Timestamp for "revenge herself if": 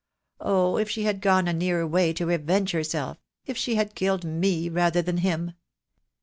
2.25-3.55